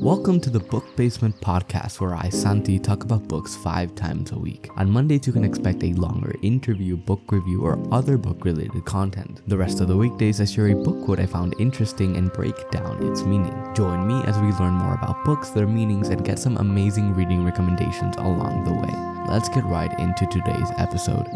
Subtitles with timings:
[0.00, 4.38] Welcome to the Book Basement podcast, where I, Santi, talk about books five times a
[4.38, 4.68] week.
[4.76, 9.42] On Mondays, you can expect a longer interview, book review, or other book related content.
[9.48, 12.70] The rest of the weekdays, I share a book quote I found interesting and break
[12.70, 13.74] down its meaning.
[13.74, 17.44] Join me as we learn more about books, their meanings, and get some amazing reading
[17.44, 19.32] recommendations along the way.
[19.34, 21.26] Let's get right into today's episode.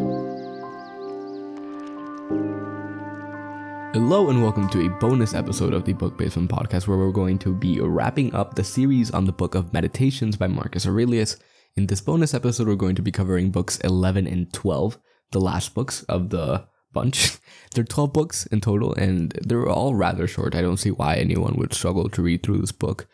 [3.92, 7.38] Hello and welcome to a bonus episode of the Book Basement Podcast, where we're going
[7.40, 11.36] to be wrapping up the series on the book of Meditations by Marcus Aurelius.
[11.76, 14.98] In this bonus episode, we're going to be covering books 11 and 12,
[15.32, 17.36] the last books of the bunch.
[17.74, 20.54] there are 12 books in total, and they're all rather short.
[20.54, 23.06] I don't see why anyone would struggle to read through this book.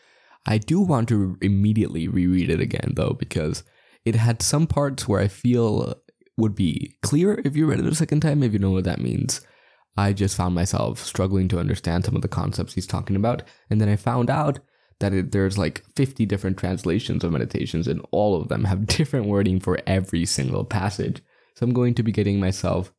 [0.46, 3.64] I do want to immediately reread it again, though, because
[4.04, 6.00] it had some parts where I feel
[6.36, 9.00] would be clear if you read it a second time, if you know what that
[9.00, 9.40] means.
[9.98, 13.42] I just found myself struggling to understand some of the concepts he's talking about.
[13.68, 14.60] And then I found out
[15.00, 19.26] that it, there's like 50 different translations of meditations, and all of them have different
[19.26, 21.20] wording for every single passage.
[21.56, 22.92] So I'm going to be getting myself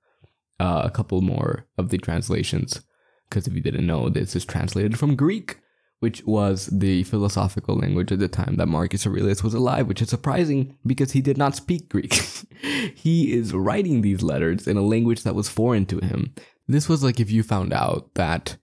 [0.59, 2.81] uh, a couple more of the translations.
[3.30, 5.58] Because if you didn't know, this is translated from Greek,
[6.02, 10.09] which was the philosophical language at the time that Marcus Aurelius was alive, which is
[10.09, 12.13] surprising because he did not speak Greek.
[12.94, 16.34] he is writing these letters in a language that was foreign to him.
[16.70, 18.58] This was like if you found out that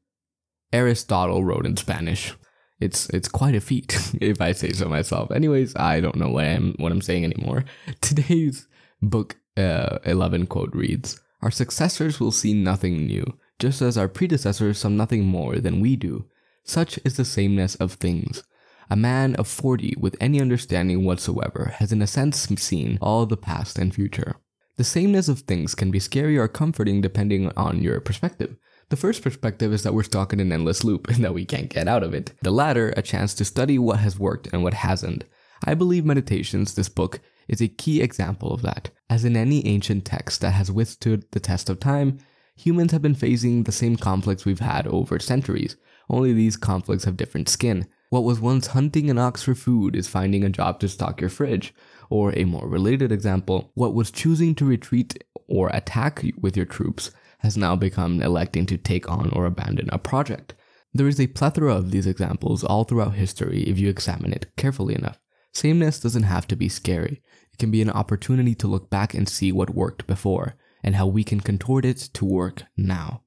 [0.73, 2.33] Aristotle wrote in Spanish.
[2.79, 5.33] It's it's quite a feat, if I say so myself.
[5.33, 7.65] Anyways, I don't know what I'm what I'm saying anymore.
[8.01, 8.69] Today's
[9.03, 13.27] book uh, eleven quote reads: "Our successors will see nothing new,
[13.59, 16.27] just as our predecessors saw nothing more than we do.
[16.63, 18.45] Such is the sameness of things."
[18.89, 23.37] A man of 40 with any understanding whatsoever has in a sense seen all the
[23.37, 24.37] past and future.
[24.77, 28.57] The sameness of things can be scary or comforting depending on your perspective.
[28.91, 31.71] The first perspective is that we're stuck in an endless loop and that we can't
[31.71, 32.33] get out of it.
[32.43, 35.25] The latter, a chance to study what has worked and what hasn't.
[35.65, 38.91] I believe Meditations, this book, is a key example of that.
[39.09, 42.19] As in any ancient text that has withstood the test of time,
[42.55, 45.77] humans have been facing the same conflicts we've had over centuries,
[46.09, 47.87] only these conflicts have different skin.
[48.11, 51.31] What was once hunting an ox for food is finding a job to stock your
[51.31, 51.75] fridge.
[52.11, 57.11] Or a more related example, what was choosing to retreat or attack with your troops
[57.39, 60.55] has now become electing to take on or abandon a project.
[60.95, 64.95] There is a plethora of these examples all throughout history if you examine it carefully
[64.95, 65.19] enough.
[65.53, 67.23] Sameness doesn't have to be scary.
[67.53, 71.07] It can be an opportunity to look back and see what worked before and how
[71.07, 73.23] we can contort it to work now.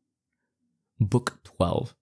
[0.99, 1.95] Book 12.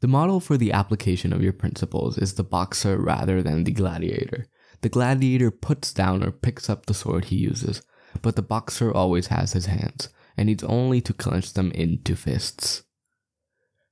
[0.00, 4.46] The model for the application of your principles is the boxer rather than the gladiator.
[4.82, 7.82] The gladiator puts down or picks up the sword he uses,
[8.22, 12.82] but the boxer always has his hands, and needs only to clench them into fists.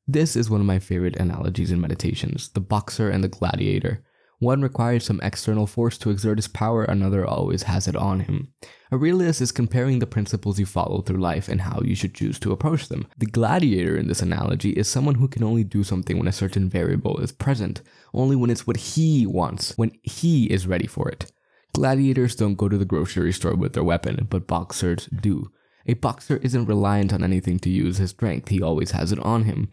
[0.06, 4.02] This is one of my favorite analogies in meditations the boxer and the gladiator.
[4.40, 8.52] One requires some external force to exert his power, another always has it on him.
[8.92, 12.52] Aurelius is comparing the principles you follow through life and how you should choose to
[12.52, 13.08] approach them.
[13.18, 16.68] The gladiator in this analogy is someone who can only do something when a certain
[16.68, 17.82] variable is present,
[18.14, 21.32] only when it's what he wants, when he is ready for it.
[21.72, 25.50] Gladiators don't go to the grocery store with their weapon, but boxers do.
[25.86, 29.44] A boxer isn't reliant on anything to use his strength, he always has it on
[29.44, 29.72] him.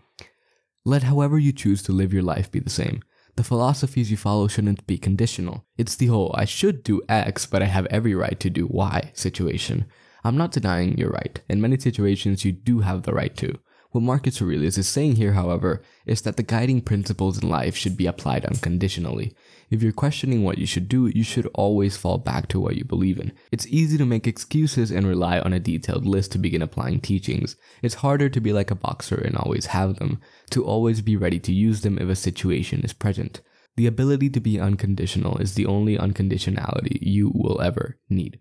[0.84, 3.02] Let however you choose to live your life be the same.
[3.36, 5.66] The philosophies you follow shouldn't be conditional.
[5.78, 9.12] It's the whole I should do X, but I have every right to do Y
[9.14, 9.86] situation.
[10.24, 11.42] I'm not denying your right.
[11.50, 13.60] In many situations, you do have the right to.
[13.92, 17.96] What Marcus Aurelius is saying here, however, is that the guiding principles in life should
[17.96, 19.36] be applied unconditionally.
[19.70, 22.86] If you're questioning what you should do, you should always fall back to what you
[22.86, 23.32] believe in.
[23.52, 27.56] It's easy to make excuses and rely on a detailed list to begin applying teachings.
[27.82, 30.22] It's harder to be like a boxer and always have them,
[30.52, 33.42] to always be ready to use them if a situation is present.
[33.76, 38.40] The ability to be unconditional is the only unconditionality you will ever need.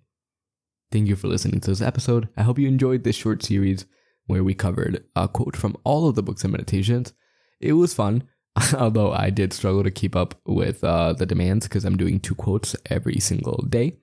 [0.92, 2.28] Thank you for listening to this episode.
[2.36, 3.86] I hope you enjoyed this short series
[4.26, 7.12] where we covered a quote from all of the books and meditations.
[7.60, 8.24] It was fun,
[8.78, 12.34] although I did struggle to keep up with uh, the demands because I'm doing two
[12.34, 13.98] quotes every single day.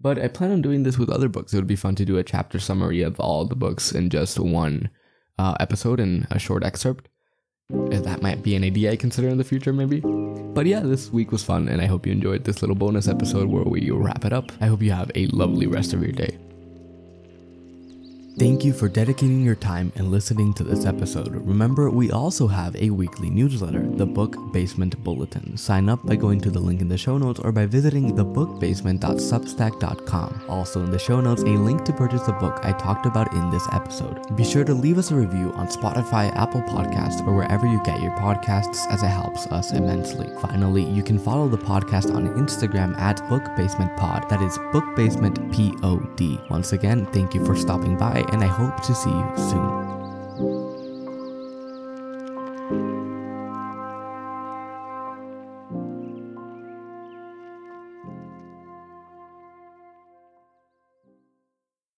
[0.00, 1.52] But I plan on doing this with other books.
[1.52, 4.38] It would be fun to do a chapter summary of all the books in just
[4.38, 4.90] one
[5.38, 7.08] uh, episode and a short excerpt.
[7.68, 10.00] That might be an idea I consider in the future, maybe.
[10.00, 13.48] But yeah, this week was fun, and I hope you enjoyed this little bonus episode
[13.48, 14.50] where we wrap it up.
[14.60, 16.38] I hope you have a lovely rest of your day.
[18.38, 21.34] Thank you for dedicating your time and listening to this episode.
[21.34, 25.58] Remember, we also have a weekly newsletter, the Book Basement Bulletin.
[25.58, 30.44] Sign up by going to the link in the show notes or by visiting thebookbasement.substack.com.
[30.48, 33.50] Also in the show notes, a link to purchase the book I talked about in
[33.50, 34.34] this episode.
[34.36, 38.00] Be sure to leave us a review on Spotify, Apple Podcasts, or wherever you get
[38.00, 40.30] your podcasts as it helps us immensely.
[40.40, 44.30] Finally, you can follow the podcast on Instagram at Book Basement Pod.
[44.30, 46.40] That is Book Basement P O D.
[46.48, 49.99] Once again, thank you for stopping by and I hope to see you soon.